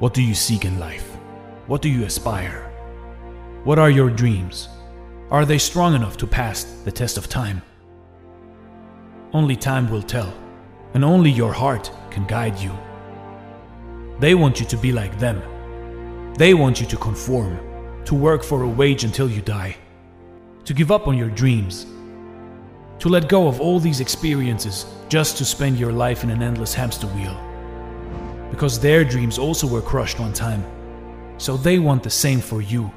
[0.00, 1.06] What do you seek in life?
[1.66, 2.72] What do you aspire?
[3.64, 4.70] What are your dreams?
[5.30, 7.60] Are they strong enough to pass the test of time?
[9.34, 10.32] Only time will tell,
[10.94, 12.72] and only your heart can guide you.
[14.20, 15.42] They want you to be like them.
[16.32, 17.60] They want you to conform,
[18.06, 19.76] to work for a wage until you die,
[20.64, 21.84] to give up on your dreams,
[23.00, 26.72] to let go of all these experiences just to spend your life in an endless
[26.72, 27.49] hamster wheel.
[28.50, 30.64] Because their dreams also were crushed one time,
[31.38, 32.90] so they want the same for you.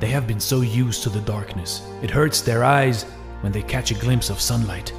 [0.00, 3.04] They have been so used to the darkness, it hurts their eyes
[3.42, 4.92] when they catch a glimpse of sunlight.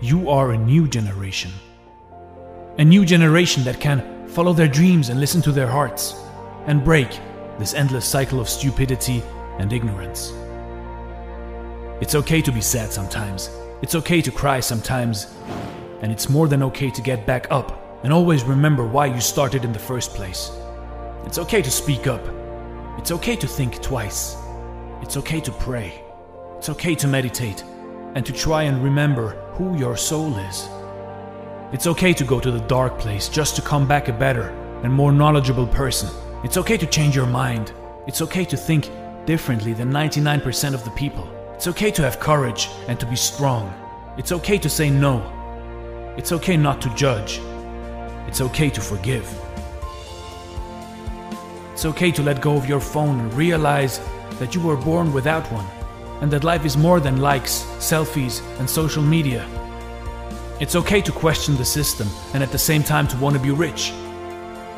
[0.00, 1.50] You are a new generation.
[2.78, 6.14] A new generation that can follow their dreams and listen to their hearts,
[6.66, 7.08] and break
[7.58, 9.22] this endless cycle of stupidity
[9.58, 10.32] and ignorance.
[12.00, 13.48] It's okay to be sad sometimes.
[13.80, 15.34] It's okay to cry sometimes.
[16.02, 19.64] And it's more than okay to get back up and always remember why you started
[19.64, 20.50] in the first place.
[21.24, 22.20] It's okay to speak up.
[22.98, 24.36] It's okay to think twice.
[25.02, 26.02] It's okay to pray.
[26.56, 27.64] It's okay to meditate
[28.14, 30.68] and to try and remember who your soul is.
[31.72, 34.50] It's okay to go to the dark place just to come back a better
[34.82, 36.08] and more knowledgeable person.
[36.44, 37.72] It's okay to change your mind.
[38.06, 38.88] It's okay to think
[39.26, 41.28] differently than 99% of the people.
[41.54, 43.72] It's okay to have courage and to be strong.
[44.16, 45.35] It's okay to say no.
[46.16, 47.40] It's okay not to judge.
[48.26, 49.28] It's okay to forgive.
[51.72, 54.00] It's okay to let go of your phone and realize
[54.38, 55.66] that you were born without one
[56.22, 59.46] and that life is more than likes, selfies, and social media.
[60.58, 63.50] It's okay to question the system and at the same time to want to be
[63.50, 63.92] rich.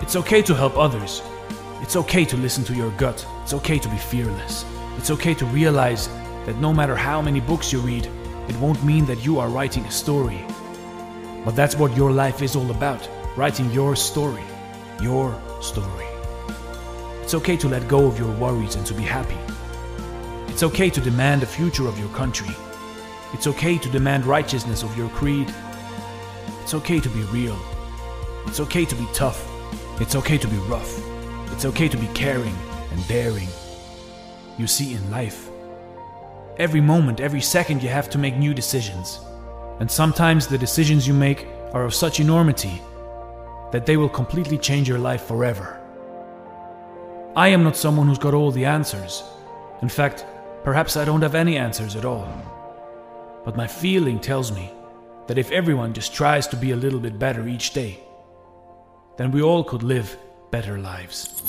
[0.00, 1.20] It's okay to help others.
[1.82, 3.26] It's okay to listen to your gut.
[3.42, 4.64] It's okay to be fearless.
[4.96, 6.08] It's okay to realize
[6.46, 8.08] that no matter how many books you read,
[8.48, 10.46] it won't mean that you are writing a story.
[11.46, 14.42] But that's what your life is all about writing your story.
[15.00, 16.06] Your story.
[17.22, 19.38] It's okay to let go of your worries and to be happy.
[20.52, 22.54] It's okay to demand the future of your country.
[23.32, 25.50] It's okay to demand righteousness of your creed.
[26.62, 27.58] It's okay to be real.
[28.46, 29.40] It's okay to be tough.
[30.02, 31.00] It's okay to be rough.
[31.52, 32.56] It's okay to be caring
[32.90, 33.48] and daring.
[34.58, 35.48] You see, in life,
[36.58, 39.20] Every moment, every second, you have to make new decisions.
[39.80, 42.80] And sometimes the decisions you make are of such enormity
[43.72, 45.80] that they will completely change your life forever.
[47.36, 49.22] I am not someone who's got all the answers.
[49.82, 50.24] In fact,
[50.64, 52.26] perhaps I don't have any answers at all.
[53.44, 54.72] But my feeling tells me
[55.26, 58.00] that if everyone just tries to be a little bit better each day,
[59.18, 60.16] then we all could live
[60.50, 61.42] better lives.